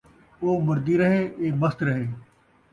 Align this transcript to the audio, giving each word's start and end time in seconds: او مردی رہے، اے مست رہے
او 0.41 0.49
مردی 0.67 0.95
رہے، 1.01 1.21
اے 1.39 1.47
مست 1.61 1.79
رہے 1.87 2.05